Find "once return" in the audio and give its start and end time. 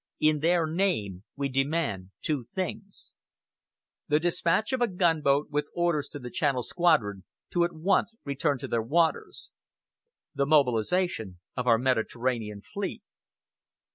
7.73-8.57